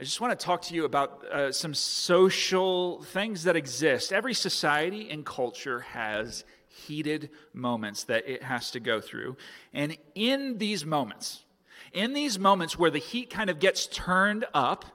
[0.00, 4.14] I just want to talk to you about uh, some social things that exist.
[4.14, 9.36] Every society and culture has heated moments that it has to go through.
[9.74, 11.44] And in these moments,
[11.92, 14.86] in these moments where the heat kind of gets turned up,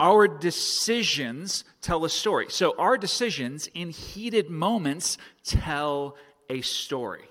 [0.00, 2.46] our decisions tell a story.
[2.48, 6.16] So, our decisions in heated moments tell
[6.48, 7.28] a story.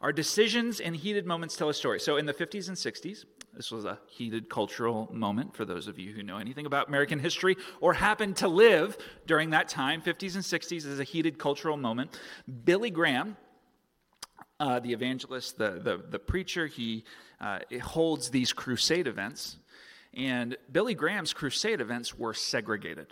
[0.00, 2.00] Our decisions in heated moments tell a story.
[2.00, 3.24] So, in the 50s and 60s,
[3.58, 7.18] this was a heated cultural moment for those of you who know anything about American
[7.18, 10.00] history or happen to live during that time.
[10.00, 12.16] 50s and 60s is a heated cultural moment.
[12.64, 13.36] Billy Graham,
[14.60, 17.02] uh, the evangelist, the, the, the preacher, he
[17.40, 19.56] uh, holds these crusade events.
[20.14, 23.08] And Billy Graham's crusade events were segregated.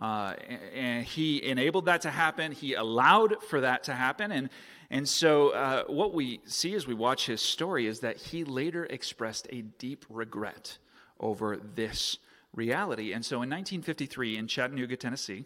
[0.00, 0.34] Uh,
[0.74, 2.52] and he enabled that to happen.
[2.52, 4.32] He allowed for that to happen.
[4.32, 4.48] And,
[4.88, 8.86] and so, uh, what we see as we watch his story is that he later
[8.86, 10.78] expressed a deep regret
[11.20, 12.18] over this
[12.54, 13.12] reality.
[13.12, 15.44] And so, in 1953, in Chattanooga, Tennessee,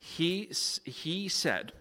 [0.00, 0.50] he,
[0.84, 1.72] he said,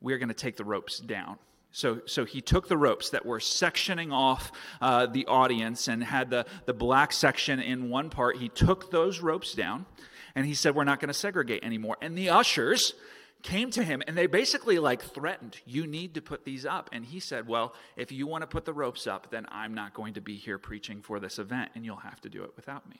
[0.00, 1.38] We're going to take the ropes down.
[1.72, 6.30] So, so he took the ropes that were sectioning off uh, the audience and had
[6.30, 8.38] the, the black section in one part.
[8.38, 9.86] He took those ropes down
[10.34, 11.96] and he said, We're not going to segregate anymore.
[12.02, 12.94] And the ushers
[13.42, 16.90] came to him and they basically like threatened, You need to put these up.
[16.92, 19.94] And he said, Well, if you want to put the ropes up, then I'm not
[19.94, 22.88] going to be here preaching for this event and you'll have to do it without
[22.88, 22.96] me.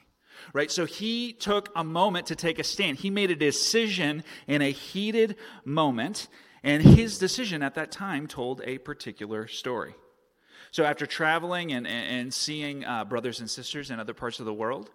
[0.52, 0.70] Right?
[0.70, 2.98] So he took a moment to take a stand.
[2.98, 6.28] He made a decision in a heated moment,
[6.62, 9.94] and his decision at that time told a particular story.
[10.70, 14.55] So after traveling and, and seeing uh, brothers and sisters in other parts of the
[14.55, 14.91] world,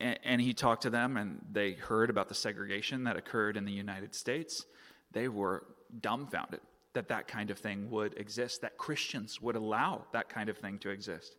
[0.00, 3.72] and he talked to them, and they heard about the segregation that occurred in the
[3.72, 4.64] United States.
[5.12, 5.64] They were
[6.00, 6.60] dumbfounded
[6.94, 10.78] that that kind of thing would exist, that Christians would allow that kind of thing
[10.78, 11.36] to exist.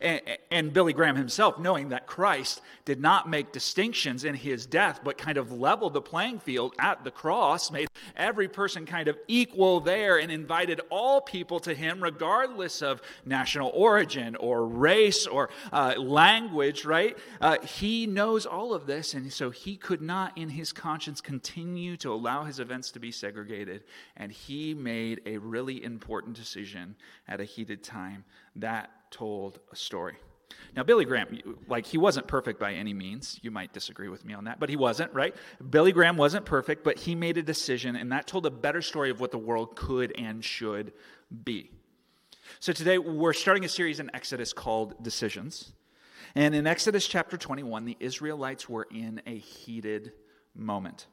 [0.00, 5.00] And, and, Billy Graham himself, knowing that Christ did not make distinctions in his death,
[5.02, 9.18] but kind of leveled the playing field at the cross, made every person kind of
[9.28, 15.50] equal there, and invited all people to him, regardless of national origin or race or
[15.72, 17.16] uh, language, right?
[17.40, 21.96] Uh, he knows all of this, and so he could not, in his conscience, continue
[21.96, 23.84] to allow his events to be segregated.
[24.16, 28.24] And he made a really important decision at a heated time
[28.56, 30.16] that told a story.
[30.76, 33.38] Now, Billy Graham, like, he wasn't perfect by any means.
[33.42, 35.34] You might disagree with me on that, but he wasn't, right?
[35.70, 39.10] Billy Graham wasn't perfect, but he made a decision, and that told a better story
[39.10, 40.92] of what the world could and should
[41.44, 41.70] be.
[42.60, 45.72] So, today we're starting a series in Exodus called Decisions.
[46.34, 50.12] And in Exodus chapter 21, the Israelites were in a heated
[50.54, 51.06] moment.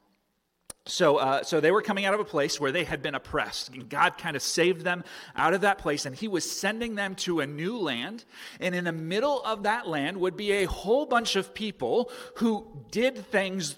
[0.88, 3.70] So, uh, so they were coming out of a place where they had been oppressed.
[3.70, 5.02] And God kind of saved them
[5.34, 8.24] out of that place, and He was sending them to a new land.
[8.60, 12.66] And in the middle of that land would be a whole bunch of people who
[12.92, 13.74] did things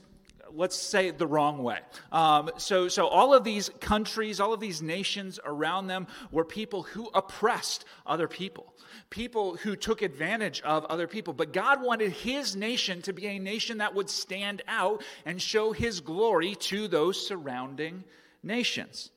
[0.54, 1.78] let's say the wrong way.
[2.12, 6.82] Um, so, so all of these countries, all of these nations around them were people
[6.82, 8.74] who oppressed other people
[9.10, 11.32] people who took advantage of other people.
[11.32, 15.72] But God wanted his nation to be a nation that would stand out and show
[15.72, 18.04] his glory to those surrounding
[18.42, 19.10] nations.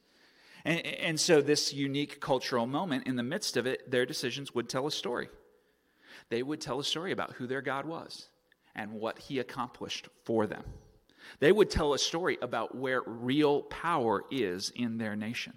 [0.64, 4.70] And, and so, this unique cultural moment, in the midst of it, their decisions would
[4.70, 5.30] tell a story.
[6.30, 8.28] They would tell a story about who their God was
[8.76, 10.64] and what he accomplished for them.
[11.40, 15.54] They would tell a story about where real power is in their nation.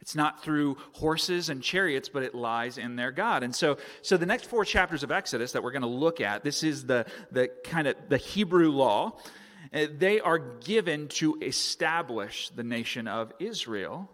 [0.00, 3.42] It's not through horses and chariots, but it lies in their God.
[3.42, 6.42] And so, so the next four chapters of Exodus that we're going to look at,
[6.42, 9.18] this is the, the kind of the Hebrew law.
[9.72, 14.10] Uh, they are given to establish the nation of Israel,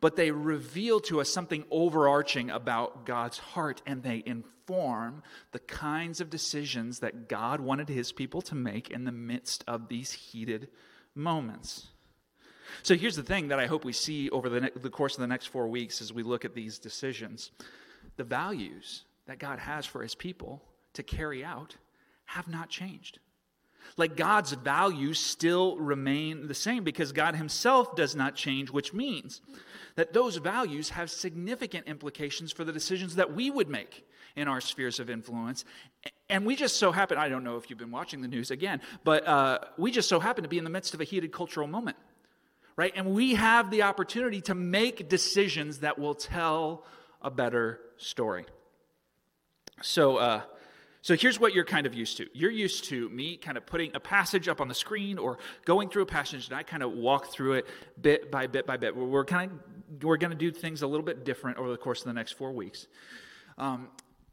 [0.00, 6.20] but they reveal to us something overarching about God's heart, and they inform the kinds
[6.20, 10.68] of decisions that God wanted his people to make in the midst of these heated
[11.14, 11.88] moments.
[12.82, 15.20] So here's the thing that I hope we see over the, ne- the course of
[15.20, 17.52] the next four weeks as we look at these decisions.
[18.16, 20.62] The values that God has for his people
[20.94, 21.76] to carry out
[22.26, 23.18] have not changed.
[23.96, 29.40] Like God's values still remain the same because God Himself does not change, which means
[29.94, 34.60] that those values have significant implications for the decisions that we would make in our
[34.60, 35.64] spheres of influence.
[36.28, 38.82] And we just so happen, I don't know if you've been watching the news again,
[39.04, 41.66] but uh, we just so happen to be in the midst of a heated cultural
[41.66, 41.96] moment
[42.76, 42.92] right?
[42.94, 46.84] And we have the opportunity to make decisions that will tell
[47.22, 48.44] a better story.
[49.82, 50.42] So, uh,
[51.06, 52.26] so here's what you're kind of used to.
[52.32, 55.88] You're used to me kind of putting a passage up on the screen or going
[55.88, 57.68] through a passage, and I kind of walk through it
[58.02, 58.96] bit by bit by bit.
[58.96, 62.00] We're kind of we're going to do things a little bit different over the course
[62.00, 62.88] of the next four weeks.
[63.56, 63.86] Um,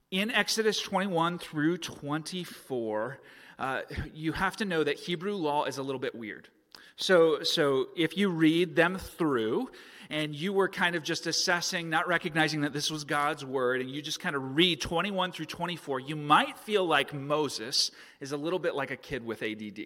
[0.09, 3.19] in Exodus 21 through 24,
[3.59, 3.81] uh,
[4.11, 6.49] you have to know that Hebrew law is a little bit weird.
[6.95, 9.69] So, so if you read them through
[10.09, 13.89] and you were kind of just assessing, not recognizing that this was God's word, and
[13.89, 18.37] you just kind of read 21 through 24, you might feel like Moses is a
[18.37, 19.79] little bit like a kid with ADD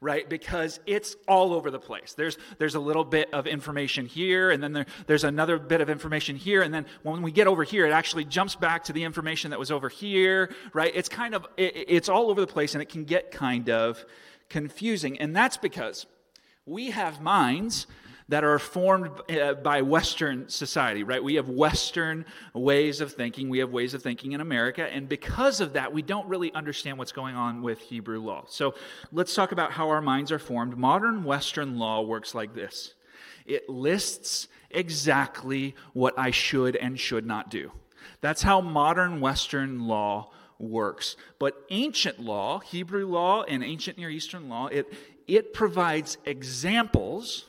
[0.00, 0.28] right?
[0.28, 2.14] Because it's all over the place.
[2.14, 5.90] There's, there's a little bit of information here, and then there, there's another bit of
[5.90, 9.02] information here, and then when we get over here, it actually jumps back to the
[9.02, 10.92] information that was over here, right?
[10.94, 14.04] It's kind of, it, it's all over the place, and it can get kind of
[14.48, 15.18] confusing.
[15.18, 16.06] And that's because
[16.68, 17.86] we have minds
[18.28, 21.24] that are formed uh, by Western society, right?
[21.24, 23.48] We have Western ways of thinking.
[23.48, 24.82] We have ways of thinking in America.
[24.82, 28.44] And because of that, we don't really understand what's going on with Hebrew law.
[28.46, 28.74] So
[29.12, 30.76] let's talk about how our minds are formed.
[30.76, 32.94] Modern Western law works like this
[33.46, 37.72] it lists exactly what I should and should not do.
[38.20, 41.16] That's how modern Western law works.
[41.38, 44.92] But ancient law, Hebrew law and ancient Near Eastern law, it,
[45.28, 47.44] it provides examples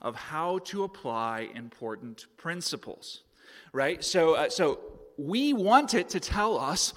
[0.00, 3.22] of how to apply important principles,
[3.72, 4.02] right?
[4.02, 4.78] So, uh, so
[5.18, 6.94] we want it to tell us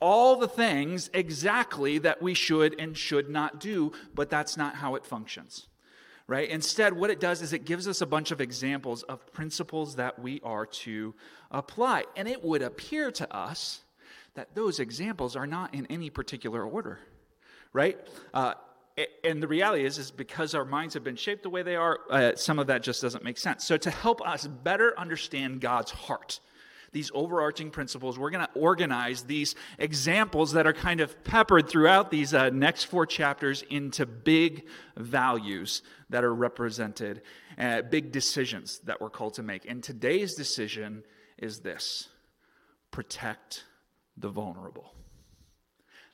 [0.00, 4.94] all the things exactly that we should and should not do, but that's not how
[4.94, 5.66] it functions.
[6.28, 6.48] Right?
[6.48, 10.18] Instead, what it does is it gives us a bunch of examples of principles that
[10.18, 11.14] we are to
[11.50, 12.04] apply.
[12.16, 13.82] And it would appear to us
[14.34, 17.00] that those examples are not in any particular order.
[17.72, 17.98] Right?
[18.32, 18.54] Uh,
[19.24, 22.00] and the reality is is because our minds have been shaped the way they are
[22.10, 23.64] uh, some of that just doesn't make sense.
[23.64, 26.40] So to help us better understand god's heart
[26.92, 32.10] these overarching principles we're going to organize these examples that are kind of peppered throughout
[32.10, 34.66] these uh, next four chapters into big
[34.96, 37.22] values that are represented
[37.58, 39.64] uh, big decisions that we're called to make.
[39.68, 41.04] And today's decision
[41.38, 42.08] is this
[42.90, 43.64] protect
[44.16, 44.94] the vulnerable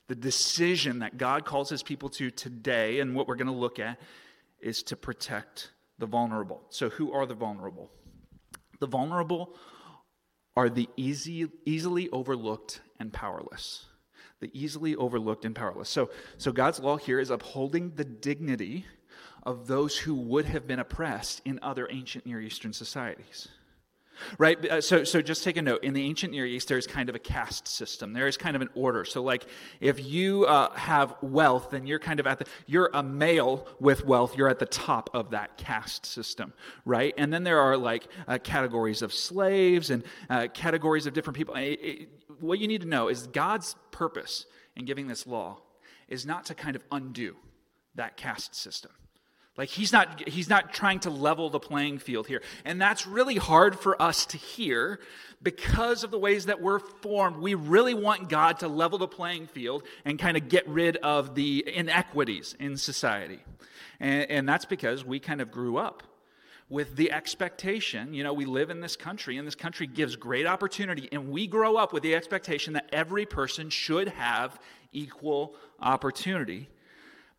[0.09, 3.77] the decision that God calls his people to today, and what we're going to look
[3.77, 3.99] at,
[4.59, 6.63] is to protect the vulnerable.
[6.69, 7.91] So, who are the vulnerable?
[8.79, 9.55] The vulnerable
[10.57, 13.85] are the easy, easily overlooked and powerless.
[14.41, 15.89] The easily overlooked and powerless.
[15.89, 16.09] So,
[16.39, 18.87] so, God's law here is upholding the dignity
[19.43, 23.47] of those who would have been oppressed in other ancient Near Eastern societies
[24.37, 24.63] right?
[24.65, 25.83] Uh, so, so just take a note.
[25.83, 28.13] In the ancient near east there's kind of a caste system.
[28.13, 29.05] There is kind of an order.
[29.05, 29.45] So like
[29.79, 34.05] if you uh, have wealth then you're kind of at the you're a male with
[34.05, 34.37] wealth.
[34.37, 36.53] You're at the top of that caste system
[36.85, 37.13] right?
[37.17, 41.55] And then there are like uh, categories of slaves and uh, categories of different people.
[41.55, 44.45] It, it, what you need to know is god's purpose
[44.75, 45.59] in giving this law
[46.07, 47.35] is not to kind of undo
[47.95, 48.91] that caste system
[49.59, 52.41] like he's not he's not trying to level the playing field here.
[52.63, 55.01] And that's really hard for us to hear
[55.43, 57.35] because of the ways that we're formed.
[57.39, 61.35] We really want God to level the playing field and kind of get rid of
[61.35, 63.41] the inequities in society.
[63.99, 66.03] And, and that's because we kind of grew up
[66.69, 70.45] with the expectation, you know, we live in this country and this country gives great
[70.47, 74.57] opportunity and we grow up with the expectation that every person should have
[74.93, 76.69] equal opportunity.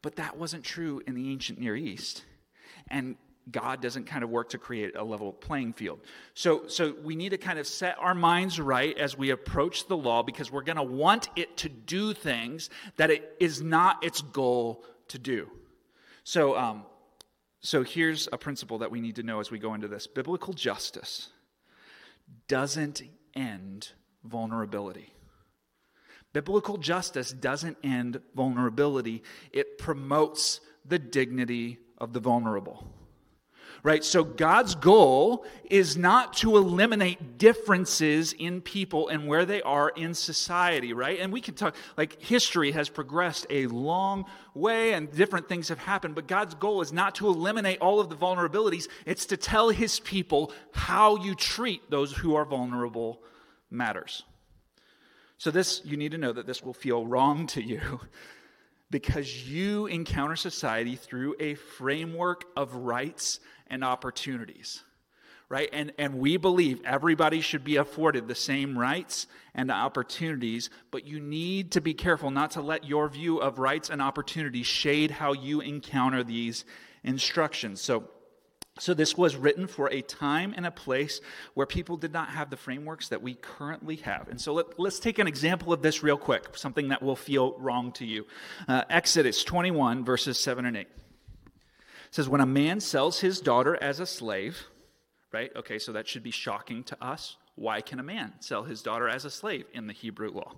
[0.02, 2.24] But that wasn't true in the ancient Near East.
[2.88, 3.16] And
[3.50, 6.00] God doesn't kind of work to create a level playing field.
[6.34, 9.96] So, so we need to kind of set our minds right as we approach the
[9.96, 14.20] law because we're going to want it to do things that it is not its
[14.20, 15.50] goal to do.
[16.24, 16.84] So, um,
[17.60, 20.52] so here's a principle that we need to know as we go into this biblical
[20.52, 21.30] justice
[22.48, 23.02] doesn't
[23.34, 23.90] end
[24.24, 25.12] vulnerability.
[26.32, 29.22] Biblical justice doesn't end vulnerability,
[29.52, 32.86] it promotes the dignity of the vulnerable.
[33.82, 34.04] Right?
[34.04, 40.12] So God's goal is not to eliminate differences in people and where they are in
[40.12, 41.18] society, right?
[41.18, 45.78] And we can talk, like, history has progressed a long way and different things have
[45.78, 49.70] happened, but God's goal is not to eliminate all of the vulnerabilities, it's to tell
[49.70, 53.22] His people how you treat those who are vulnerable
[53.70, 54.24] matters.
[55.40, 57.80] So, this, you need to know that this will feel wrong to you
[58.90, 64.82] because you encounter society through a framework of rights and opportunities,
[65.48, 65.70] right?
[65.72, 71.18] And, and we believe everybody should be afforded the same rights and opportunities, but you
[71.20, 75.32] need to be careful not to let your view of rights and opportunities shade how
[75.32, 76.66] you encounter these
[77.02, 77.80] instructions.
[77.80, 78.10] So,
[78.80, 81.20] so, this was written for a time and a place
[81.52, 84.28] where people did not have the frameworks that we currently have.
[84.28, 87.54] And so, let, us take an example of this real quick, something that will feel
[87.58, 88.26] wrong to you.
[88.66, 90.80] Uh, Exodus 21, verses 7 and 8.
[90.80, 90.88] It
[92.10, 94.66] says, When a man sells his daughter as a slave,
[95.30, 95.50] right?
[95.54, 97.36] Okay, so that should be shocking to us.
[97.56, 100.54] Why can a man sell his daughter as a slave in the Hebrew law?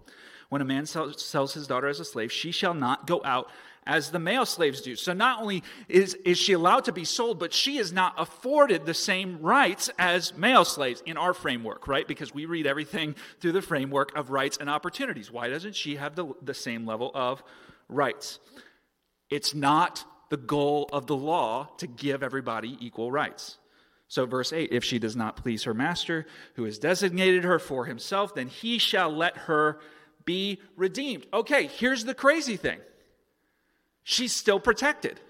[0.49, 3.51] When a man sells his daughter as a slave, she shall not go out
[3.87, 4.95] as the male slaves do.
[4.95, 8.87] So not only is, is she allowed to be sold, but she is not afforded
[8.87, 12.07] the same rights as male slaves in our framework, right?
[12.07, 15.31] Because we read everything through the framework of rights and opportunities.
[15.31, 17.43] Why doesn't she have the, the same level of
[17.89, 18.39] rights?
[19.31, 23.59] It's not the goal of the law to give everybody equal rights.
[24.09, 27.87] So, verse 8 if she does not please her master, who has designated her for
[27.87, 29.81] himself, then he shall let her
[30.25, 31.27] be redeemed.
[31.33, 32.79] Okay, here's the crazy thing
[34.05, 35.21] she's still protected,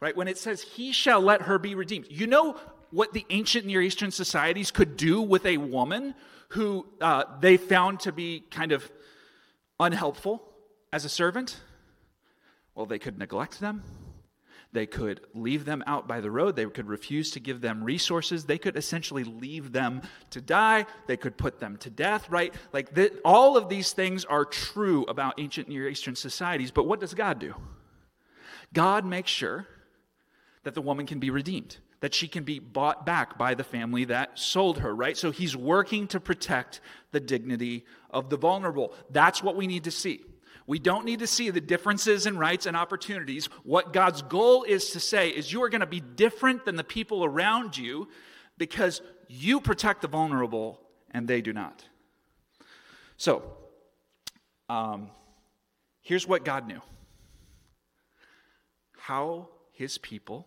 [0.00, 0.16] right?
[0.16, 2.56] When it says he shall let her be redeemed, you know
[2.90, 6.14] what the ancient Near Eastern societies could do with a woman
[6.50, 8.90] who uh, they found to be kind of
[9.80, 10.42] unhelpful
[10.92, 11.60] as a servant?
[12.74, 13.82] Well, they could neglect them.
[14.72, 16.56] They could leave them out by the road.
[16.56, 18.46] They could refuse to give them resources.
[18.46, 20.00] They could essentially leave them
[20.30, 20.86] to die.
[21.06, 22.54] They could put them to death, right?
[22.72, 26.70] Like the, all of these things are true about ancient Near Eastern societies.
[26.70, 27.54] But what does God do?
[28.72, 29.66] God makes sure
[30.64, 34.04] that the woman can be redeemed, that she can be bought back by the family
[34.06, 35.16] that sold her, right?
[35.16, 38.94] So he's working to protect the dignity of the vulnerable.
[39.10, 40.20] That's what we need to see.
[40.66, 43.46] We don't need to see the differences in rights and opportunities.
[43.64, 46.84] What God's goal is to say is you are going to be different than the
[46.84, 48.08] people around you
[48.58, 51.84] because you protect the vulnerable and they do not.
[53.16, 53.42] So,
[54.68, 55.10] um,
[56.00, 56.80] here's what God knew
[59.02, 60.46] how his people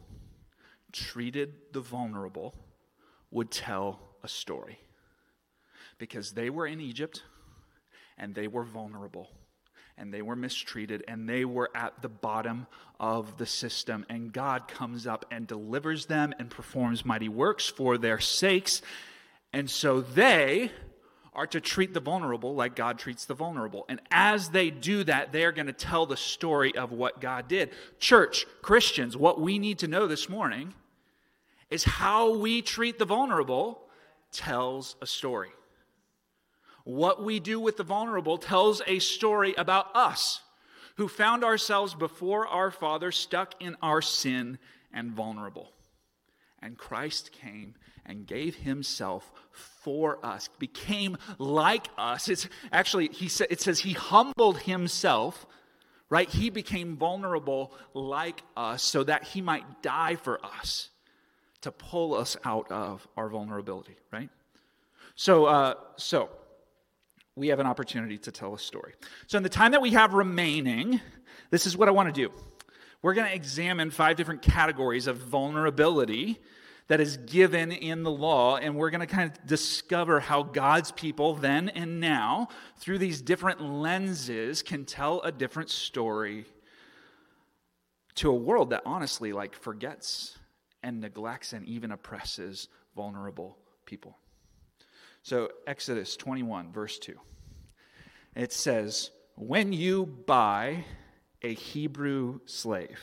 [0.93, 2.55] treated the vulnerable
[3.29, 4.79] would tell a story.
[5.97, 7.21] Because they were in Egypt
[8.17, 9.29] and they were vulnerable
[9.97, 12.65] and they were mistreated and they were at the bottom
[12.97, 14.05] of the system.
[14.09, 18.81] And God comes up and delivers them and performs mighty works for their sakes.
[19.51, 20.71] And so they
[21.35, 23.85] are to treat the vulnerable like God treats the vulnerable.
[23.89, 27.47] And as they do that, they are going to tell the story of what God
[27.47, 27.71] did.
[27.99, 30.73] Church, Christians, what we need to know this morning
[31.69, 33.81] is how we treat the vulnerable
[34.31, 35.49] tells a story.
[36.83, 40.41] What we do with the vulnerable tells a story about us
[40.97, 44.57] who found ourselves before our Father stuck in our sin
[44.93, 45.71] and vulnerable.
[46.61, 47.75] And Christ came
[48.05, 52.29] and gave himself for us, became like us.
[52.29, 55.45] It's actually, he said, it says he humbled himself,
[56.09, 56.29] right?
[56.29, 60.89] He became vulnerable like us so that he might die for us
[61.61, 64.29] to pull us out of our vulnerability, right?
[65.15, 66.29] So, uh, so
[67.35, 68.93] we have an opportunity to tell a story.
[69.27, 71.01] So, in the time that we have remaining,
[71.51, 72.31] this is what I want to do.
[73.01, 76.39] We're going to examine five different categories of vulnerability
[76.87, 80.91] that is given in the law, and we're going to kind of discover how God's
[80.91, 86.45] people then and now, through these different lenses, can tell a different story
[88.15, 90.37] to a world that honestly like forgets
[90.83, 94.17] and neglects and even oppresses vulnerable people.
[95.23, 97.15] So, Exodus 21, verse 2.
[98.35, 100.85] It says, When you buy
[101.41, 102.99] a Hebrew slave,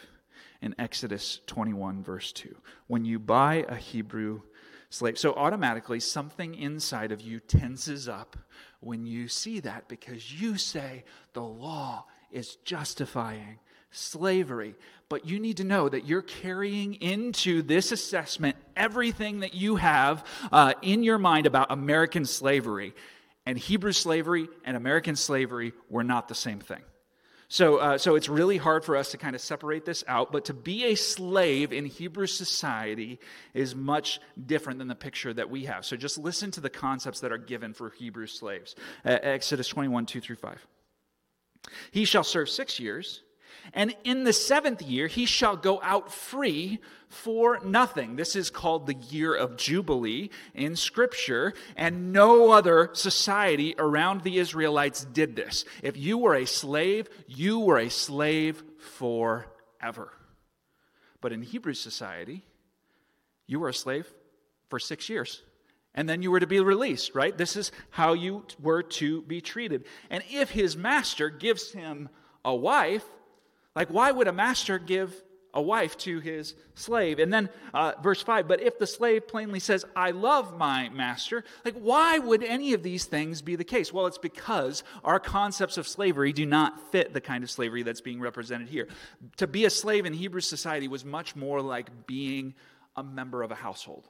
[0.63, 2.55] in Exodus 21, verse 2.
[2.87, 4.43] When you buy a Hebrew
[4.89, 8.37] slave, so automatically something inside of you tenses up
[8.81, 13.59] when you see that because you say the law is justifying
[13.91, 14.75] slavery.
[15.09, 20.25] But you need to know that you're carrying into this assessment everything that you have
[20.51, 22.95] uh, in your mind about American slavery.
[23.45, 26.83] And Hebrew slavery and American slavery were not the same thing.
[27.53, 30.47] So, uh, so it's really hard for us to kind of separate this out, but
[30.47, 33.21] to be a slave in Hebrew society
[33.53, 35.85] is much different than the picture that we have.
[35.85, 38.75] So just listen to the concepts that are given for Hebrew slaves.
[39.05, 40.67] Uh, Exodus 21, 2 through 5.
[41.91, 43.21] He shall serve six years
[43.73, 48.17] and in the seventh year, he shall go out free for nothing.
[48.17, 54.39] This is called the year of Jubilee in Scripture, and no other society around the
[54.39, 55.65] Israelites did this.
[55.83, 60.13] If you were a slave, you were a slave forever.
[61.21, 62.43] But in Hebrew society,
[63.47, 64.13] you were a slave
[64.69, 65.43] for six years.
[65.95, 67.37] And then you were to be released, right?
[67.37, 69.85] This is how you were to be treated.
[70.09, 72.09] And if his master gives him
[72.45, 73.05] a wife,
[73.75, 75.15] like, why would a master give
[75.55, 77.19] a wife to his slave?
[77.19, 81.45] And then uh, verse 5 But if the slave plainly says, I love my master,
[81.65, 83.93] like, why would any of these things be the case?
[83.93, 88.01] Well, it's because our concepts of slavery do not fit the kind of slavery that's
[88.01, 88.89] being represented here.
[89.39, 92.55] To be a slave in Hebrew society was much more like being
[92.97, 94.09] a member of a household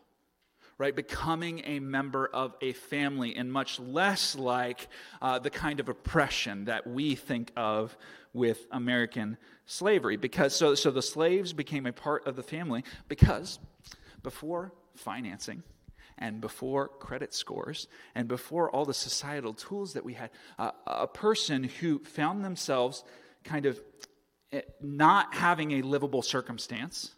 [0.79, 0.97] right?
[0.97, 4.89] Becoming a member of a family, and much less like
[5.21, 7.97] uh, the kind of oppression that we think of
[8.33, 9.37] with American
[9.67, 10.17] slavery.
[10.17, 13.59] Because so, so the slaves became a part of the family because
[14.23, 15.63] before financing,
[16.19, 21.07] and before credit scores and before all the societal tools that we had, uh, a
[21.07, 23.03] person who found themselves
[23.45, 23.81] kind of
[24.53, 27.11] eh, not having a livable circumstance,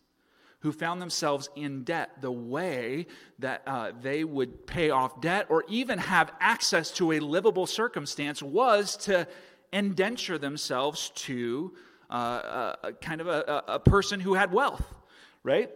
[0.61, 3.07] who found themselves in debt, the way
[3.39, 8.43] that uh, they would pay off debt or even have access to a livable circumstance
[8.43, 9.29] was to
[9.75, 11.75] indenture themselves to
[12.11, 14.95] uh, a, uh, kind of a, a person who had wealth,
[15.43, 15.71] right?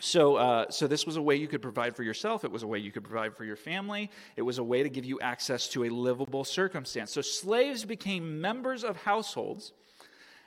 [0.00, 2.44] So, uh, so this was a way you could provide for yourself.
[2.44, 4.10] It was a way you could provide for your family.
[4.36, 7.12] It was a way to give you access to a livable circumstance.
[7.12, 9.72] So, slaves became members of households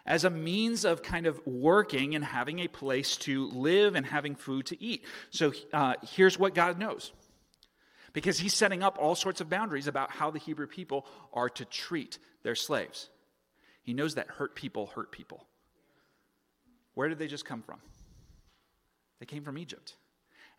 [0.08, 4.36] as a means of kind of working and having a place to live and having
[4.36, 5.06] food to eat.
[5.30, 7.12] So, uh, here's what God knows
[8.14, 11.66] because He's setting up all sorts of boundaries about how the Hebrew people are to
[11.66, 13.10] treat their slaves.
[13.84, 15.46] He knows that hurt people hurt people.
[16.94, 17.80] Where did they just come from?
[19.20, 19.96] They came from Egypt.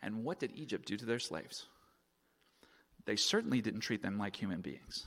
[0.01, 1.65] And what did Egypt do to their slaves?
[3.05, 5.05] They certainly didn't treat them like human beings.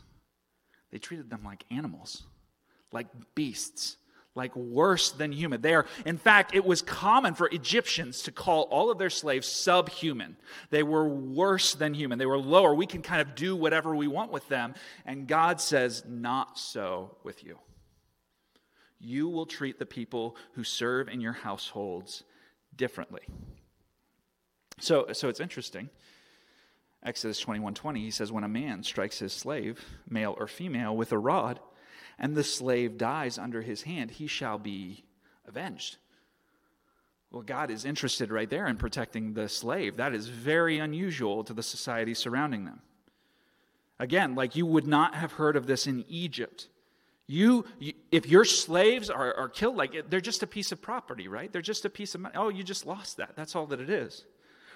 [0.91, 2.23] They treated them like animals,
[2.93, 3.97] like beasts,
[4.39, 5.61] like worse than human.
[5.61, 9.47] They are, in fact, it was common for Egyptians to call all of their slaves
[9.47, 10.39] subhuman.
[10.71, 12.19] They were worse than human.
[12.19, 12.75] They were lower.
[12.75, 14.75] We can kind of do whatever we want with them.
[15.05, 17.59] And God says, not so with you.
[18.99, 22.25] You will treat the people who serve in your households
[22.75, 23.23] differently.
[24.81, 25.91] So, so it's interesting.
[27.03, 31.13] Exodus 21 20, he says, When a man strikes his slave, male or female, with
[31.13, 31.61] a rod,
[32.19, 35.05] and the slave dies under his hand, he shall be
[35.47, 35.97] avenged.
[37.31, 39.97] Well, God is interested right there in protecting the slave.
[39.97, 42.81] That is very unusual to the society surrounding them.
[43.99, 46.69] Again, like you would not have heard of this in Egypt.
[47.27, 51.29] You, you, if your slaves are, are killed, like they're just a piece of property,
[51.29, 51.53] right?
[51.53, 52.35] They're just a piece of money.
[52.37, 53.33] Oh, you just lost that.
[53.37, 54.25] That's all that it is.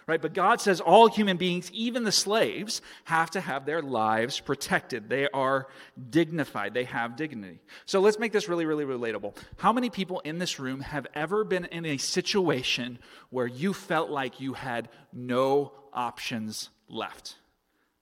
[0.07, 0.21] Right?
[0.21, 5.09] But God says all human beings, even the slaves, have to have their lives protected.
[5.09, 5.69] They are
[6.11, 6.75] dignified.
[6.75, 7.61] They have dignity.
[7.87, 9.37] So let's make this really, really relatable.
[9.59, 12.99] How many people in this room have ever been in a situation
[13.31, 17.37] where you felt like you had no options left?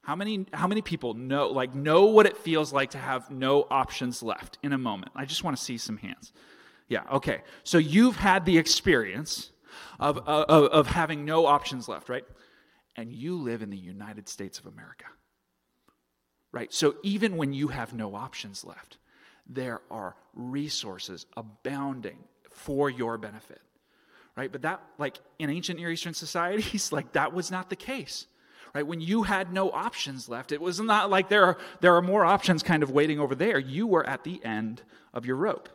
[0.02, 3.66] How many, how many people know, like, know what it feels like to have no
[3.70, 5.12] options left in a moment?
[5.14, 6.32] I just want to see some hands.
[6.88, 7.42] Yeah, okay.
[7.62, 9.52] So you've had the experience
[9.98, 12.24] of, of, of having no options left, right?
[12.96, 15.06] And you live in the United States of America,
[16.52, 16.72] right?
[16.72, 18.98] So even when you have no options left,
[19.46, 22.18] there are resources abounding
[22.50, 23.60] for your benefit,
[24.36, 24.50] right?
[24.50, 28.26] But that, like, in ancient Near Eastern societies, like, that was not the case
[28.74, 28.86] right?
[28.86, 32.24] When you had no options left, it was not like there are, there are more
[32.24, 33.58] options kind of waiting over there.
[33.58, 35.68] You were at the end of your rope.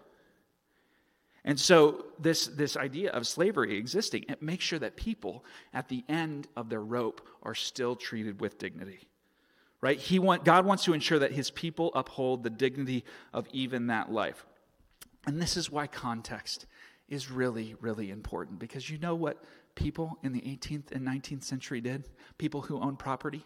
[1.47, 6.03] And so, this, this idea of slavery existing, it makes sure that people at the
[6.09, 9.07] end of their rope are still treated with dignity.
[9.79, 9.99] Right?
[9.99, 14.11] He want, God wants to ensure that his people uphold the dignity of even that
[14.11, 14.43] life.
[15.27, 16.65] And this is why context
[17.09, 19.43] is really, really important because you know what
[19.75, 22.09] people in the 18th and 19th century did?
[22.39, 23.45] People who owned property?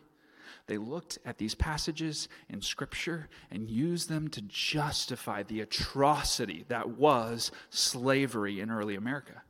[0.68, 6.90] They looked at these passages in Scripture and used them to justify the atrocity that
[6.90, 9.42] was slavery in early America.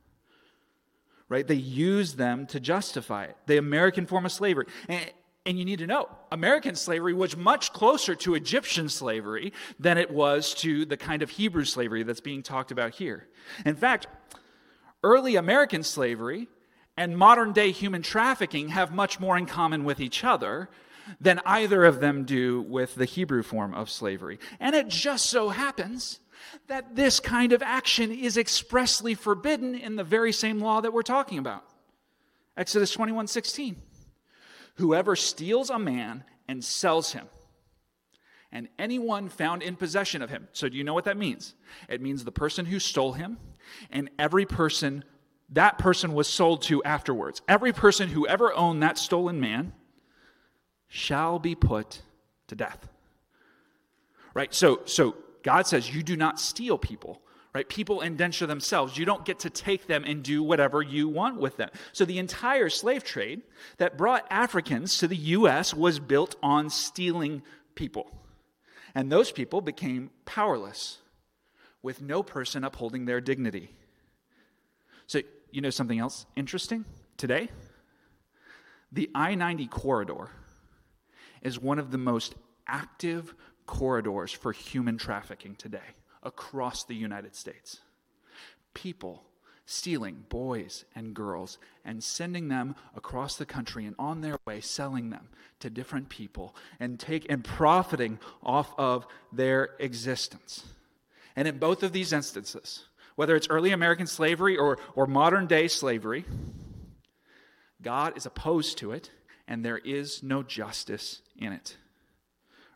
[1.28, 1.46] Right?
[1.46, 4.66] They used them to justify it, the American form of slavery.
[4.88, 5.12] And,
[5.46, 10.10] and you need to know, American slavery was much closer to Egyptian slavery than it
[10.10, 13.26] was to the kind of Hebrew slavery that's being talked about here.
[13.64, 14.06] In fact,
[15.02, 16.48] early American slavery
[16.96, 20.68] and modern day human trafficking have much more in common with each other
[21.20, 24.38] than either of them do with the Hebrew form of slavery.
[24.58, 26.20] And it just so happens
[26.68, 31.02] that this kind of action is expressly forbidden in the very same law that we're
[31.02, 31.64] talking about.
[32.56, 33.80] Exodus 21 16.
[34.76, 37.26] Whoever steals a man and sells him,
[38.50, 40.48] and anyone found in possession of him.
[40.52, 41.54] So, do you know what that means?
[41.88, 43.38] It means the person who stole him
[43.90, 45.04] and every person
[45.52, 47.42] that person was sold to afterwards.
[47.48, 49.72] Every person who ever owned that stolen man
[50.90, 52.02] shall be put
[52.48, 52.88] to death.
[54.34, 54.52] Right?
[54.52, 57.22] So, so God says you do not steal people.
[57.54, 57.68] Right?
[57.68, 58.96] People indenture themselves.
[58.96, 61.70] You don't get to take them and do whatever you want with them.
[61.92, 63.42] So the entire slave trade
[63.78, 65.74] that brought Africans to the U.S.
[65.74, 67.42] was built on stealing
[67.74, 68.08] people.
[68.94, 70.98] And those people became powerless
[71.82, 73.74] with no person upholding their dignity.
[75.06, 76.84] So you know something else interesting
[77.16, 77.48] today?
[78.92, 80.30] The I 90 corridor
[81.42, 82.34] is one of the most
[82.66, 83.34] active
[83.66, 85.78] corridors for human trafficking today
[86.22, 87.80] across the United States.
[88.74, 89.24] People
[89.64, 95.10] stealing boys and girls and sending them across the country and on their way selling
[95.10, 95.28] them
[95.60, 100.64] to different people and take and profiting off of their existence.
[101.36, 105.68] And in both of these instances, whether it's early American slavery or, or modern day
[105.68, 106.24] slavery,
[107.80, 109.10] God is opposed to it
[109.50, 111.76] and there is no justice in it.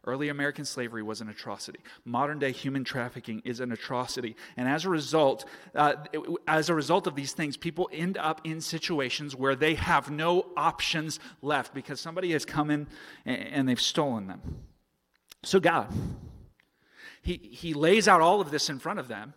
[0.06, 1.78] Early American slavery was an atrocity.
[2.04, 4.37] Modern day human trafficking is an atrocity.
[4.56, 5.94] And as a result, uh,
[6.46, 10.46] as a result of these things, people end up in situations where they have no
[10.56, 12.88] options left because somebody has come in
[13.24, 14.42] and they've stolen them.
[15.42, 15.90] So God,
[17.22, 19.32] he, he lays out all of this in front of them,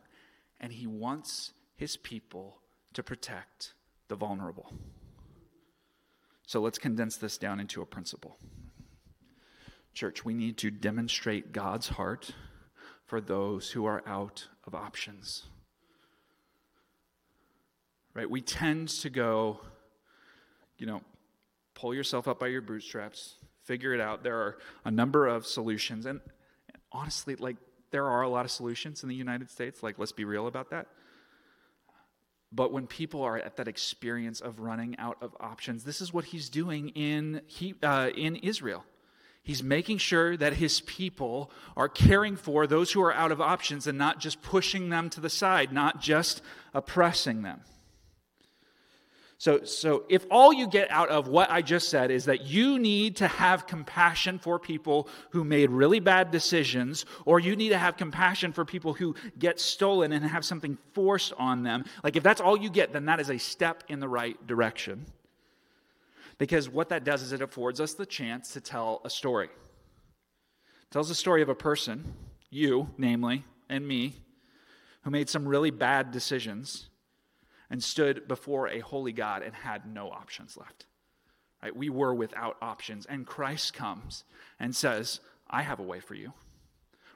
[0.59, 2.57] and he wants his people
[2.93, 3.73] to protect
[4.07, 4.73] the vulnerable.
[6.47, 8.37] So let's condense this down into a principle.
[9.93, 12.31] Church, we need to demonstrate God's heart
[13.05, 15.43] for those who are out of options.
[18.13, 18.29] Right?
[18.29, 19.59] We tend to go,
[20.77, 21.01] you know,
[21.73, 24.23] pull yourself up by your bootstraps, figure it out.
[24.23, 26.05] There are a number of solutions.
[26.05, 26.21] And
[26.93, 27.57] honestly, like,
[27.91, 29.83] there are a lot of solutions in the United States.
[29.83, 30.87] Like, let's be real about that.
[32.51, 36.25] But when people are at that experience of running out of options, this is what
[36.25, 38.85] he's doing in, he, uh, in Israel.
[39.43, 43.87] He's making sure that his people are caring for those who are out of options
[43.87, 46.41] and not just pushing them to the side, not just
[46.73, 47.61] oppressing them.
[49.39, 52.79] So, so if all you get out of what I just said is that you
[52.79, 57.77] need to have compassion for people who made really bad decisions, or you need to
[57.77, 62.23] have compassion for people who get stolen and have something forced on them, like if
[62.23, 65.05] that's all you get, then that is a step in the right direction.
[66.39, 69.47] Because what that does is it affords us the chance to tell a story.
[69.47, 72.13] It tells a story of a person,
[72.49, 74.15] you, namely, and me,
[75.03, 76.89] who made some really bad decisions
[77.69, 80.85] and stood before a holy God and had no options left.
[81.61, 81.75] Right?
[81.75, 83.05] We were without options.
[83.05, 84.23] And Christ comes
[84.59, 86.33] and says, I have a way for you.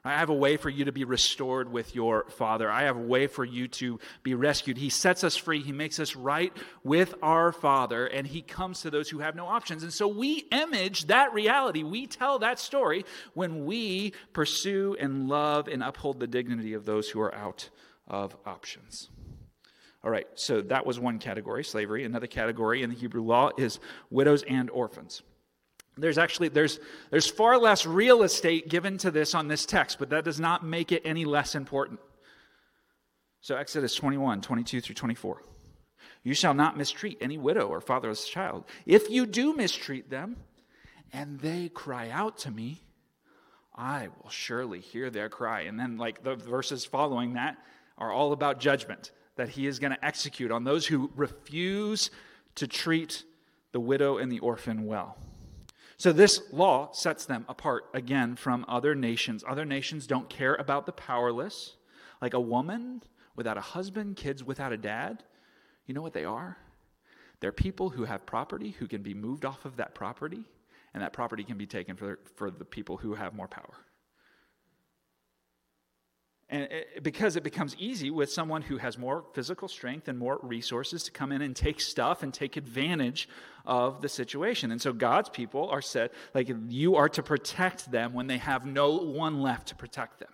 [0.04, 2.72] I have a way for you to be restored with your Father.
[2.72, 4.78] I have a way for you to be rescued.
[4.78, 5.62] He sets us free.
[5.62, 6.52] He makes us right
[6.84, 9.84] with our Father, and He comes to those who have no options.
[9.84, 11.84] And so we image that reality.
[11.84, 17.12] We tell that story when we pursue and love and uphold the dignity of those
[17.12, 17.70] who are out
[18.08, 19.10] of options.
[20.04, 22.06] All right, so that was one category, slavery.
[22.06, 25.22] Another category in the Hebrew law is widows and orphans.
[25.98, 26.80] There's actually there's
[27.12, 30.66] there's far less real estate given to this on this text, but that does not
[30.66, 32.00] make it any less important.
[33.42, 35.42] So Exodus 21, 22 through 24.
[36.24, 38.66] You shall not mistreat any widow or fatherless child.
[38.86, 40.38] If you do mistreat them,
[41.12, 42.82] and they cry out to me,
[43.76, 45.62] I will surely hear their cry.
[45.62, 47.58] And then, like the verses following that,
[47.98, 52.12] are all about judgment that he is going to execute on those who refuse
[52.56, 53.24] to treat
[53.72, 55.18] the widow and the orphan well.
[55.98, 59.44] So, this law sets them apart again from other nations.
[59.48, 61.76] Other nations don't care about the powerless.
[62.22, 63.04] Like a woman
[63.36, 65.24] without a husband, kids without a dad.
[65.86, 66.58] You know what they are?
[67.40, 70.44] They're people who have property who can be moved off of that property,
[70.94, 73.76] and that property can be taken for, for the people who have more power.
[76.52, 80.38] And it, because it becomes easy with someone who has more physical strength and more
[80.44, 83.30] resources to come in and take stuff and take advantage
[83.66, 84.70] of the situation.
[84.70, 88.66] And so God's people are said, like, you are to protect them when they have
[88.66, 90.28] no one left to protect them.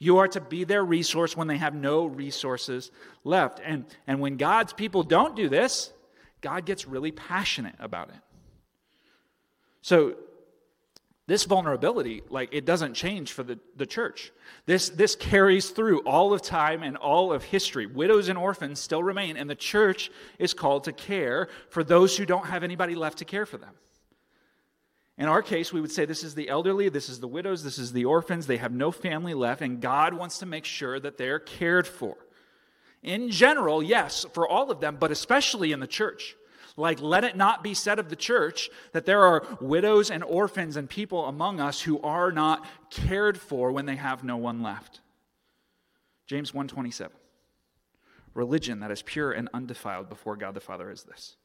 [0.00, 2.90] You are to be their resource when they have no resources
[3.22, 3.60] left.
[3.64, 5.92] And, and when God's people don't do this,
[6.40, 8.20] God gets really passionate about it.
[9.80, 10.16] So
[11.26, 14.30] this vulnerability like it doesn't change for the, the church.
[14.66, 17.86] This this carries through all of time and all of history.
[17.86, 22.26] Widows and orphans still remain and the church is called to care for those who
[22.26, 23.74] don't have anybody left to care for them.
[25.16, 27.78] In our case we would say this is the elderly this is the widows this
[27.78, 28.46] is the orphans.
[28.46, 32.16] They have no family left and god wants to make sure that they're cared for.
[33.02, 36.36] In general yes for all of them but especially in the church
[36.76, 40.76] like, let it not be said of the church that there are widows and orphans
[40.76, 45.00] and people among us who are not cared for when they have no one left.
[46.26, 47.10] James 1:27.
[48.32, 51.36] Religion that is pure and undefiled before God the Father is this: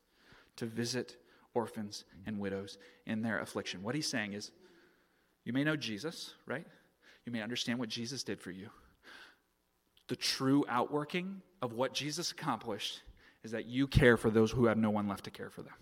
[0.56, 1.18] to visit
[1.54, 3.84] orphans and widows in their affliction.
[3.84, 4.52] What he's saying is
[5.46, 6.66] you may know Jesus, right?
[7.26, 8.70] You may understand what Jesus did for you.
[10.08, 13.02] The true outworking of what Jesus accomplished
[13.44, 15.74] is that you care for those who have no one left to care for them.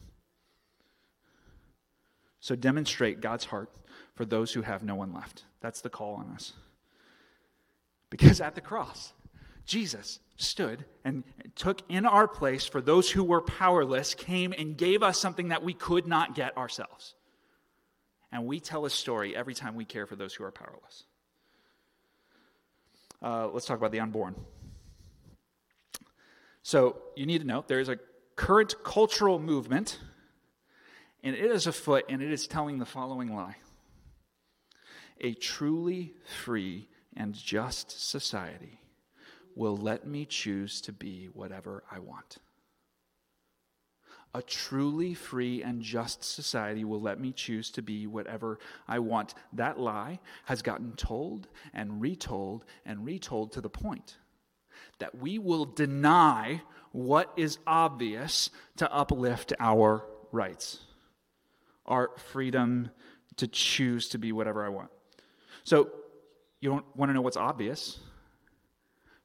[2.39, 3.71] So demonstrate God's heart
[4.15, 5.43] for those who have no one left.
[5.61, 6.53] That's the call on us.
[8.09, 9.13] Because at the cross,
[9.65, 11.23] Jesus stood and
[11.55, 15.63] took in our place for those who were powerless, came and gave us something that
[15.63, 17.15] we could not get ourselves.
[18.31, 21.03] And we tell a story every time we care for those who are powerless.
[23.21, 24.35] Uh, let's talk about the unborn.
[26.67, 27.97] So, you need to know there is a
[28.35, 29.99] current cultural movement,
[31.23, 33.55] and it is afoot, and it is telling the following lie
[35.21, 38.81] A truly free and just society
[39.55, 42.39] will let me choose to be whatever I want.
[44.33, 49.35] A truly free and just society will let me choose to be whatever I want.
[49.53, 54.17] That lie has gotten told and retold and retold to the point
[54.99, 60.79] that we will deny what is obvious to uplift our rights,
[61.85, 62.89] our freedom
[63.37, 64.89] to choose to be whatever I want.
[65.63, 65.89] So,
[66.59, 67.99] you don't want to know what's obvious?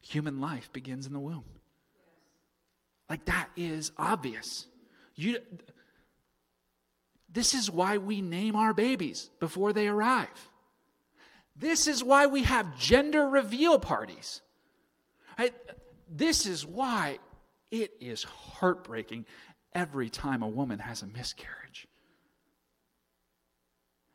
[0.03, 1.45] Human life begins in the womb.
[3.09, 4.67] Like that is obvious.
[5.15, 5.39] You,
[7.31, 10.49] this is why we name our babies before they arrive.
[11.57, 14.41] This is why we have gender reveal parties.
[16.09, 17.19] This is why
[17.71, 19.27] it is heartbreaking
[19.75, 21.89] every time a woman has a miscarriage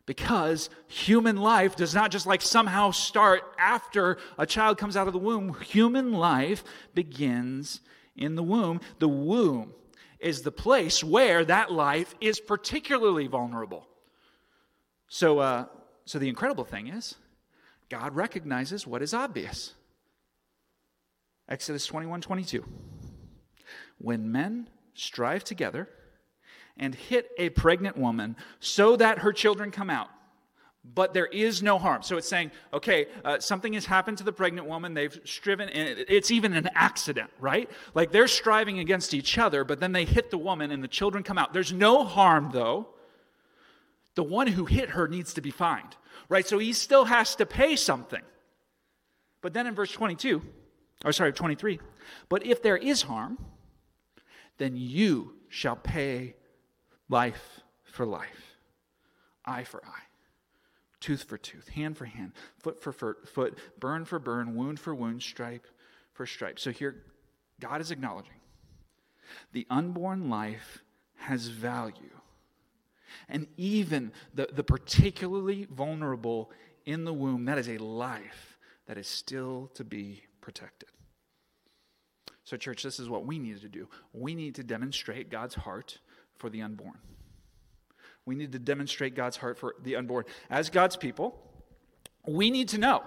[0.08, 5.13] because human life does not just like somehow start after a child comes out of
[5.13, 5.53] the womb.
[5.62, 6.63] Human life
[6.95, 7.82] begins
[8.15, 8.80] in the womb.
[8.97, 9.73] The womb
[10.19, 13.86] is the place where that life is particularly vulnerable.
[15.10, 15.65] So, uh,
[16.06, 17.15] so the incredible thing is,
[17.89, 19.73] God recognizes what is obvious.
[21.50, 22.66] Exodus 21 22.
[24.00, 25.90] When men strive together,
[26.80, 30.10] and hit a pregnant woman so that her children come out.
[30.96, 32.02] But there is no harm.
[32.02, 34.94] So it's saying, okay, uh, something has happened to the pregnant woman.
[34.94, 37.70] They've striven, and it's even an accident, right?
[37.94, 41.24] Like they're striving against each other, but then they hit the woman and the children
[41.24, 41.52] come out.
[41.52, 42.88] There's no harm, though.
[44.16, 45.98] The one who hit her needs to be fined,
[46.30, 46.48] right?
[46.48, 48.22] So he still has to pay something.
[49.42, 50.42] But then in verse 22,
[51.06, 51.80] or sorry, 23,
[52.30, 53.38] but if there is harm,
[54.58, 56.36] then you shall pay
[57.10, 58.58] life for life,
[59.46, 60.08] eye for eye,
[61.00, 65.22] tooth for tooth, hand for hand, foot for foot, burn for burn, wound for wound,
[65.22, 65.68] stripe
[66.14, 66.60] for stripe.
[66.60, 67.04] So here,
[67.60, 68.34] God is acknowledging
[69.52, 70.84] the unborn life
[71.16, 71.94] has value.
[73.30, 76.52] And even the, the particularly vulnerable
[76.86, 78.58] in the womb, that is a life
[78.88, 80.88] that is still to be protected.
[82.46, 83.90] So, church, this is what we need to do.
[84.14, 86.00] We need to demonstrate God's heart
[86.38, 87.00] for the unborn.
[88.26, 90.24] We need to demonstrate God's heart for the unborn.
[90.50, 91.38] As God's people,
[92.26, 93.04] we need to know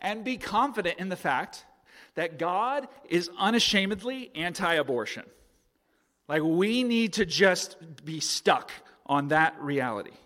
[0.00, 1.66] and be confident in the fact
[2.14, 5.24] that God is unashamedly anti abortion.
[6.26, 8.72] Like, we need to just be stuck
[9.04, 10.16] on that reality.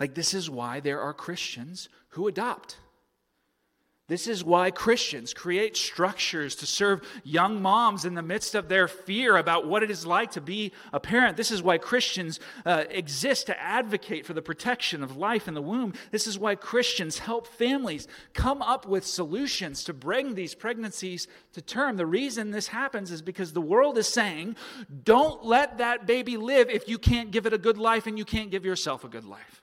[0.00, 2.78] Like, this is why there are Christians who adopt.
[4.08, 8.88] This is why Christians create structures to serve young moms in the midst of their
[8.88, 11.36] fear about what it is like to be a parent.
[11.36, 15.60] This is why Christians uh, exist to advocate for the protection of life in the
[15.60, 15.92] womb.
[16.10, 21.60] This is why Christians help families come up with solutions to bring these pregnancies to
[21.60, 21.98] term.
[21.98, 24.56] The reason this happens is because the world is saying,
[25.04, 28.24] don't let that baby live if you can't give it a good life and you
[28.24, 29.57] can't give yourself a good life.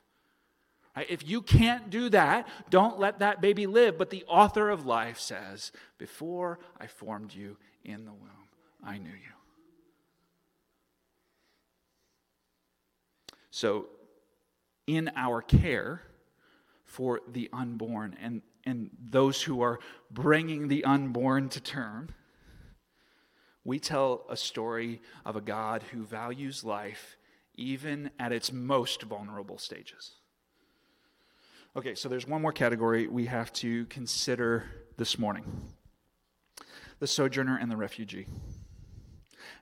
[0.96, 3.98] If you can't do that, don't let that baby live.
[3.98, 8.48] But the author of life says, Before I formed you in the womb,
[8.82, 9.36] I knew you.
[13.50, 13.86] So,
[14.86, 16.02] in our care
[16.84, 19.80] for the unborn and, and those who are
[20.10, 22.10] bringing the unborn to term,
[23.64, 27.16] we tell a story of a God who values life
[27.54, 30.12] even at its most vulnerable stages.
[31.76, 34.64] Okay, so there's one more category we have to consider
[34.96, 35.44] this morning
[37.00, 38.26] the sojourner and the refugee.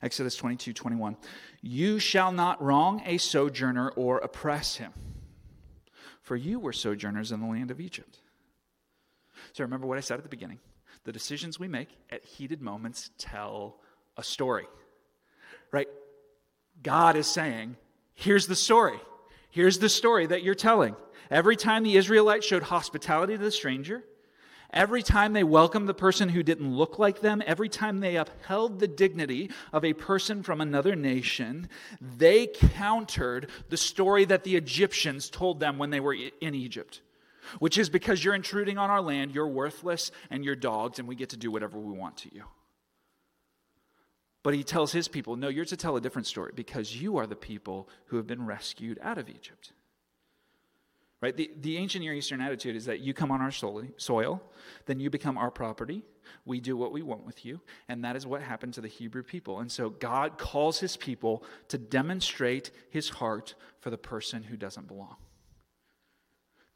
[0.01, 1.17] Exodus 22 21.
[1.61, 4.93] You shall not wrong a sojourner or oppress him,
[6.23, 8.21] for you were sojourners in the land of Egypt.
[9.53, 10.61] So remember what I said at the beginning.
[11.03, 13.81] The decisions we make at heated moments tell
[14.17, 14.69] a story,
[15.73, 15.89] right?
[16.81, 17.75] God is saying,
[18.15, 19.01] here's the story.
[19.51, 20.95] Here's the story that you're telling.
[21.31, 24.05] Every time the Israelites showed hospitality to the stranger,
[24.73, 28.81] every time they welcomed the person who didn't look like them, every time they upheld
[28.81, 31.69] the dignity of a person from another nation,
[32.01, 37.01] they countered the story that the Egyptians told them when they were in Egypt,
[37.59, 41.15] which is because you're intruding on our land, you're worthless, and you're dogs, and we
[41.15, 42.45] get to do whatever we want to you.
[44.43, 47.27] But he tells his people, no, you're to tell a different story because you are
[47.27, 49.73] the people who have been rescued out of Egypt.
[51.25, 51.35] Right?
[51.35, 54.43] The, the ancient Near Eastern attitude is that you come on our soil,
[54.85, 56.03] then you become our property.
[56.45, 57.63] We do what we want with you.
[57.89, 59.61] And that is what happened to the Hebrew people.
[59.61, 64.87] And so God calls his people to demonstrate his heart for the person who doesn't
[64.87, 65.17] belong.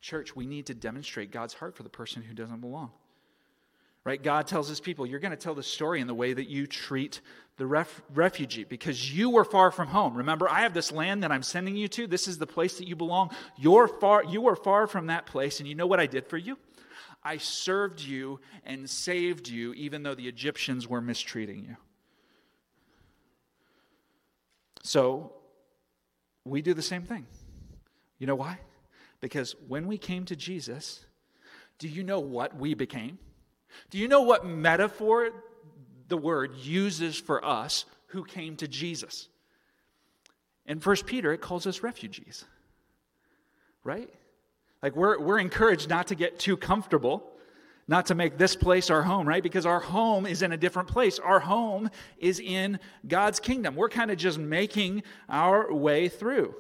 [0.01, 2.91] Church, we need to demonstrate God's heart for the person who doesn't belong.
[4.09, 4.23] Right?
[4.23, 6.67] God tells his people, you're going to tell the story in the way that you
[6.67, 7.21] treat
[7.59, 10.17] the ref- refugee because you were far from home.
[10.17, 12.07] Remember, I have this land that I'm sending you to.
[12.07, 13.33] This is the place that you belong.
[13.59, 15.61] You're far, you are far from that place.
[15.61, 16.57] And you know what I did for you?
[17.23, 21.77] I served you and saved you, even though the Egyptians were mistreating you.
[24.85, 25.35] So
[26.47, 27.27] we do the same thing.
[28.19, 28.59] You know why?
[29.21, 31.05] Because when we came to Jesus,
[31.79, 33.19] do you know what we became?
[33.91, 35.31] Do you know what metaphor
[36.09, 39.29] the word uses for us who came to Jesus?
[40.67, 42.45] In 1 Peter, it calls us refugees,
[43.85, 44.13] right?
[44.83, 47.33] Like we're, we're encouraged not to get too comfortable,
[47.89, 49.43] not to make this place our home, right?
[49.43, 51.19] Because our home is in a different place.
[51.19, 53.77] Our home is in God's kingdom.
[53.77, 56.55] We're kind of just making our way through.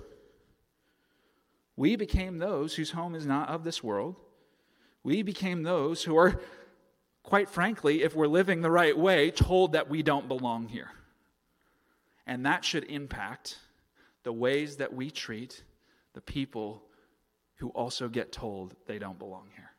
[1.76, 4.16] We became those whose home is not of this world.
[5.04, 6.40] We became those who are
[7.28, 10.90] quite frankly, if we're living the right way, told that we don't belong here.
[12.26, 13.58] And that should impact
[14.22, 15.62] the ways that we treat
[16.14, 16.82] the people
[17.56, 19.70] who also get told they don't belong here.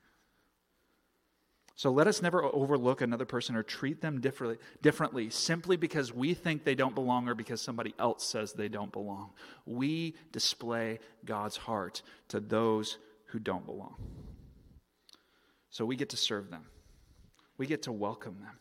[1.74, 6.36] So let us never overlook another person or treat them differently, differently simply because we
[6.36, 9.32] think they don't belong or because somebody else says they don't belong.
[9.66, 13.96] We display God's heart to those who don't belong.
[15.72, 16.66] So we get to serve them
[17.60, 18.58] we get to welcome them.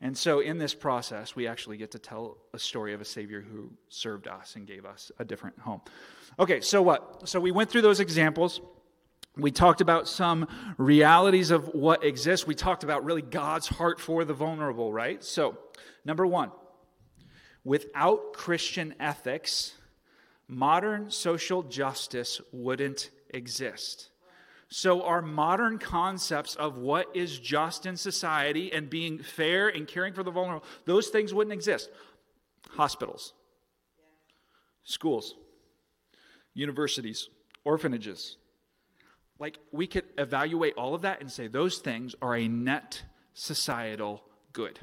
[0.00, 3.40] And so, in this process, we actually get to tell a story of a Savior
[3.40, 5.80] who served us and gave us a different home.
[6.38, 7.26] Okay, so what?
[7.26, 8.60] So, we went through those examples.
[9.36, 10.46] We talked about some
[10.76, 12.46] realities of what exists.
[12.46, 15.24] We talked about really God's heart for the vulnerable, right?
[15.24, 15.56] So,
[16.04, 16.50] number one,
[17.64, 19.72] without Christian ethics,
[20.48, 24.10] modern social justice wouldn't exist.
[24.76, 30.14] So, our modern concepts of what is just in society and being fair and caring
[30.14, 31.90] for the vulnerable, those things wouldn't exist.
[32.70, 33.34] Hospitals,
[34.82, 35.36] schools,
[36.54, 37.28] universities,
[37.62, 38.36] orphanages.
[39.38, 43.00] Like, we could evaluate all of that and say those things are a net
[43.32, 44.80] societal good.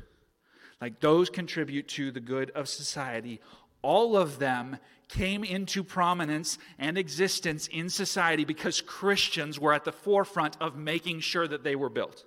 [0.80, 3.42] Like, those contribute to the good of society.
[3.82, 9.92] All of them came into prominence and existence in society because Christians were at the
[9.92, 12.26] forefront of making sure that they were built.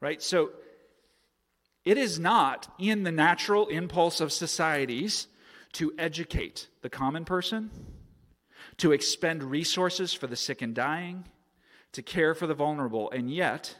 [0.00, 0.22] Right?
[0.22, 0.50] So
[1.84, 5.26] it is not in the natural impulse of societies
[5.72, 7.70] to educate the common person,
[8.78, 11.24] to expend resources for the sick and dying,
[11.92, 13.10] to care for the vulnerable.
[13.10, 13.76] And yet,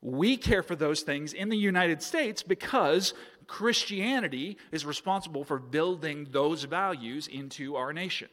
[0.00, 3.12] we care for those things in the United States because
[3.50, 8.28] Christianity is responsible for building those values into our nation.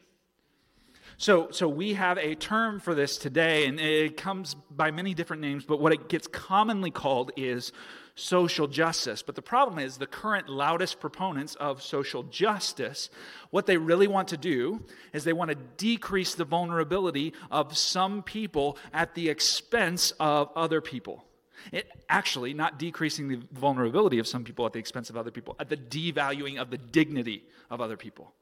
[1.18, 5.42] So, so we have a term for this today, and it comes by many different
[5.42, 7.72] names, but what it gets commonly called is
[8.14, 9.24] social justice.
[9.24, 13.10] But the problem is the current loudest proponents of social justice,
[13.50, 18.22] what they really want to do is they want to decrease the vulnerability of some
[18.22, 21.27] people at the expense of other people.
[21.72, 25.56] It actually not decreasing the vulnerability of some people at the expense of other people,
[25.60, 28.34] at the devaluing of the dignity of other people.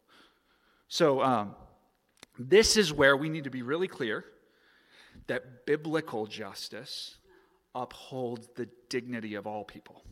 [0.87, 1.55] So, um,
[2.37, 4.25] this is where we need to be really clear
[5.27, 7.17] that biblical justice
[7.73, 10.03] upholds the dignity of all people.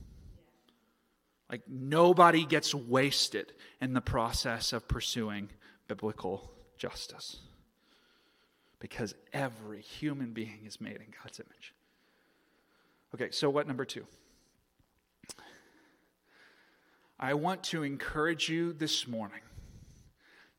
[1.49, 5.49] Like, nobody gets wasted in the process of pursuing
[5.88, 7.38] biblical justice
[8.80, 11.74] because every human being is made in God's image.
[13.14, 14.05] Okay, so what number two?
[17.20, 19.41] I want to encourage you this morning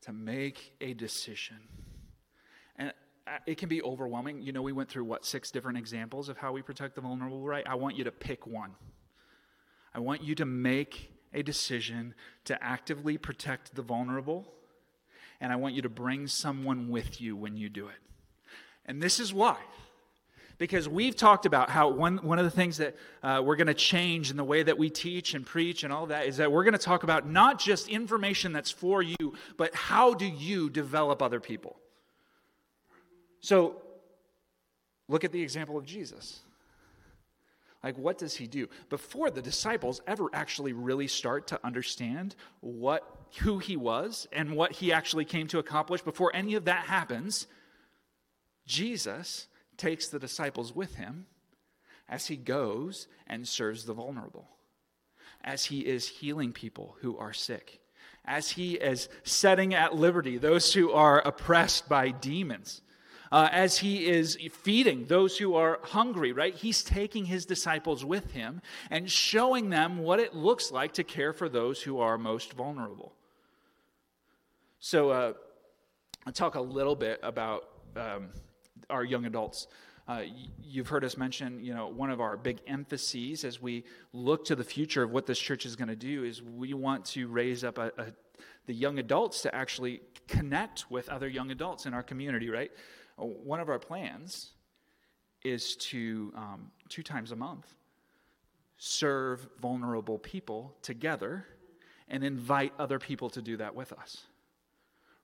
[0.03, 1.57] to make a decision.
[2.77, 2.93] And
[3.27, 4.41] uh, it can be overwhelming.
[4.41, 7.41] You know, we went through what, six different examples of how we protect the vulnerable,
[7.41, 7.65] right?
[7.67, 8.71] I want you to pick one.
[9.93, 14.47] I want you to make a decision to actively protect the vulnerable,
[15.41, 17.99] and I want you to bring someone with you when you do it.
[18.85, 19.57] And this is why.
[20.57, 23.73] Because we've talked about how one, one of the things that uh, we're going to
[23.73, 26.63] change in the way that we teach and preach and all that is that we're
[26.63, 31.21] going to talk about not just information that's for you, but how do you develop
[31.21, 31.77] other people?
[33.41, 33.81] So
[35.09, 36.39] look at the example of Jesus.
[37.83, 38.67] Like, what does he do?
[38.89, 44.71] Before the disciples ever actually really start to understand what, who he was and what
[44.71, 47.45] he actually came to accomplish, before any of that happens,
[48.65, 49.47] Jesus
[49.77, 51.25] takes the disciples with him
[52.07, 54.47] as he goes and serves the vulnerable,
[55.43, 57.79] as he is healing people who are sick,
[58.25, 62.81] as he is setting at liberty those who are oppressed by demons.
[63.31, 66.53] Uh, as he is feeding those who are hungry, right?
[66.53, 68.61] He's taking his disciples with him
[68.91, 73.13] and showing them what it looks like to care for those who are most vulnerable.
[74.79, 75.33] So, uh,
[76.27, 78.29] I'll talk a little bit about um,
[78.89, 79.67] our young adults.
[80.07, 80.21] Uh,
[80.61, 83.83] you've heard us mention, you know, one of our big emphases as we
[84.13, 87.03] look to the future of what this church is going to do is we want
[87.05, 88.05] to raise up a, a,
[88.67, 92.71] the young adults to actually connect with other young adults in our community, right?
[93.17, 94.51] One of our plans
[95.43, 97.73] is to, um, two times a month,
[98.77, 101.47] serve vulnerable people together
[102.07, 104.25] and invite other people to do that with us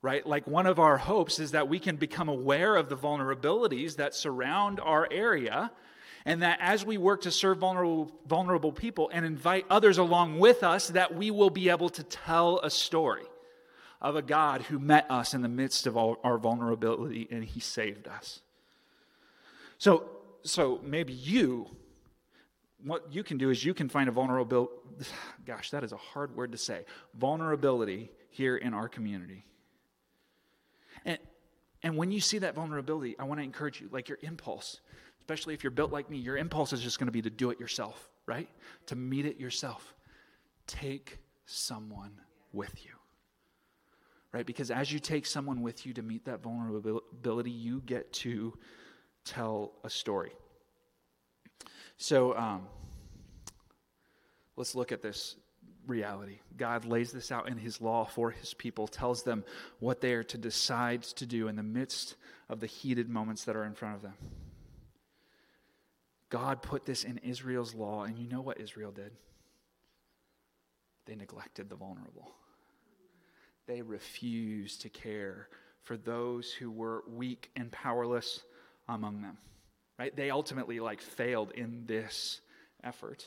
[0.02, 0.26] right?
[0.26, 4.16] Like one of our hopes is that we can become aware of the vulnerabilities that
[4.16, 5.72] surround our area.
[6.26, 10.64] And that as we work to serve vulnerable, vulnerable people and invite others along with
[10.64, 13.26] us, that we will be able to tell a story
[14.00, 18.08] of a God who met us in the midst of our vulnerability and he saved
[18.08, 18.42] us.
[19.78, 20.10] So,
[20.44, 21.68] so maybe you,
[22.84, 24.74] what you can do is you can find a vulnerability,
[25.46, 26.86] gosh, that is a hard word to say,
[27.16, 29.46] vulnerability here in our community.
[31.06, 31.18] And,
[31.84, 34.82] and when you see that vulnerability, I want to encourage you, like your impulse,
[35.20, 37.50] especially if you're built like me, your impulse is just going to be to do
[37.50, 38.50] it yourself, right?
[38.88, 39.94] To meet it yourself.
[40.68, 42.14] Take someone
[42.54, 42.92] with you,
[44.32, 44.46] right?
[44.46, 48.54] Because as you take someone with you to meet that vulnerability, you get to
[49.26, 50.32] tell a story.
[51.98, 52.68] So um,
[54.56, 55.36] let's look at this
[55.88, 56.40] reality.
[56.58, 59.44] God lays this out in His law for His people, tells them
[59.80, 62.16] what they are to decide to do in the midst
[62.50, 64.14] of the heated moments that are in front of them.
[66.30, 69.12] God put this in Israel's law, and you know what Israel did?
[71.06, 72.32] They neglected the vulnerable.
[73.68, 75.50] They refused to care
[75.84, 78.42] for those who were weak and powerless
[78.88, 79.38] among them.
[80.00, 80.16] Right?
[80.16, 82.42] They ultimately like failed in this
[82.84, 83.26] effort.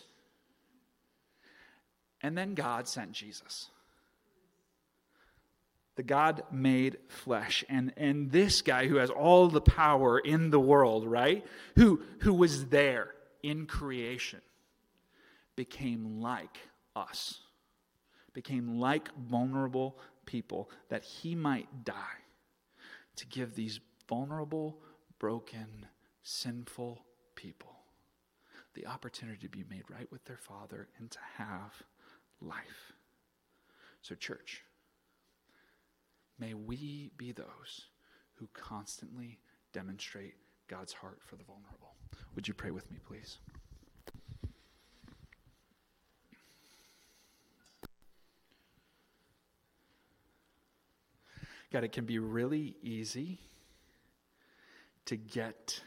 [2.25, 3.69] And then God sent Jesus.
[5.97, 7.67] The God made flesh.
[7.69, 11.45] And, and this guy who has all the power in the world, right?
[11.77, 13.11] Who, who was there
[13.43, 14.41] in creation,
[15.55, 16.59] became like
[16.97, 17.41] us,
[18.33, 22.23] became like vulnerable people that he might die
[23.17, 24.79] to give these vulnerable,
[25.19, 25.85] broken,
[26.23, 27.05] sinful
[27.35, 27.75] people
[28.73, 31.83] the opportunity to be made right with their Father and to have
[32.45, 32.93] life.
[34.03, 34.63] So, church,
[36.39, 37.89] may we be those
[38.35, 39.39] who constantly
[39.73, 40.35] demonstrate
[40.69, 41.95] God's heart for the vulnerable.
[42.35, 43.39] Would you pray with me, please?
[51.73, 53.41] God, it can be really easy
[55.07, 55.81] to get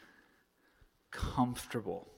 [1.10, 2.08] comfortable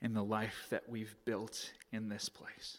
[0.00, 2.78] in the life that we've built in this place.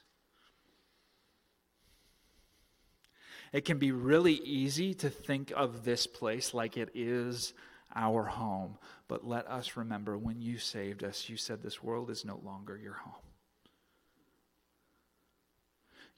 [3.54, 7.54] It can be really easy to think of this place like it is
[7.96, 8.78] our home.
[9.08, 12.78] But let us remember when you saved us, you said this world is no longer
[12.78, 13.27] your home.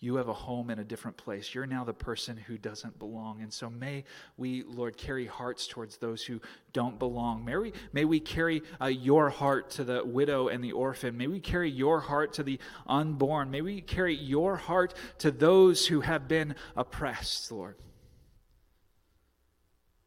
[0.02, 1.54] You have a home in a different place.
[1.54, 3.42] You're now the person who doesn't belong.
[3.42, 4.06] And so may
[4.38, 6.40] we, Lord, carry hearts towards those who
[6.72, 7.44] don't belong.
[7.44, 11.18] May we, may we carry uh, your heart to the widow and the orphan.
[11.18, 13.52] May we carry your heart to the unborn.
[13.52, 17.76] May we carry your heart to those who have been oppressed, Lord.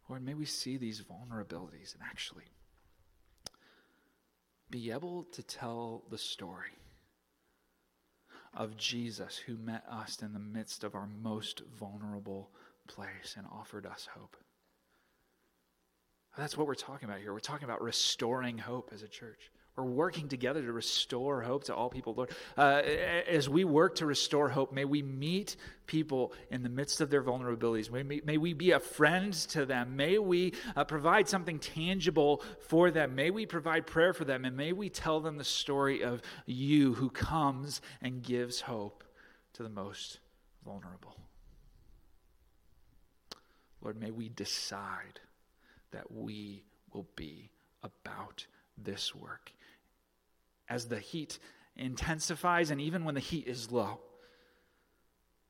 [0.09, 2.45] Lord, may we see these vulnerabilities and actually
[4.71, 6.79] be able to tell the story
[8.55, 12.51] of Jesus who met us in the midst of our most vulnerable
[12.87, 14.37] place and offered us hope.
[16.37, 17.33] That's what we're talking about here.
[17.33, 19.51] We're talking about restoring hope as a church.
[19.77, 22.31] We're working together to restore hope to all people, Lord.
[22.59, 22.83] Uh,
[23.27, 25.57] as we work to restore hope, may we meet
[25.87, 27.91] people in the midst of their vulnerabilities.
[27.91, 29.97] May, may we be a friend to them.
[29.97, 33.15] May we uh, provide something tangible for them.
[33.15, 34.45] May we provide prayer for them.
[34.45, 39.05] And may we tell them the story of you who comes and gives hope
[39.55, 40.19] to the most
[40.67, 41.17] vulnerable.
[43.81, 45.21] Lord, may we decide
[45.93, 46.63] that we
[46.93, 47.49] will be
[47.83, 48.47] about
[48.77, 49.51] this work
[50.73, 51.39] as the heat
[51.77, 54.01] intensifies and even when the heat is low.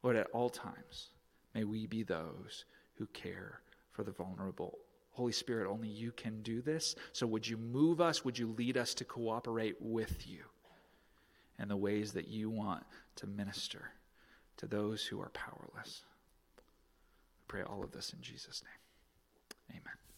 [0.02, 1.10] Lord, at all times,
[1.54, 2.64] may we be those
[2.94, 3.60] who care
[3.92, 4.78] for the vulnerable.
[5.12, 6.96] Holy Spirit, only you can do this.
[7.12, 8.24] So would you move us?
[8.24, 10.40] Would you lead us to cooperate with you
[11.60, 12.82] in the ways that you want
[13.16, 13.92] to minister
[14.56, 16.02] to those who are powerless?
[16.56, 19.78] We pray all of this in Jesus' name.
[19.78, 20.11] Amen.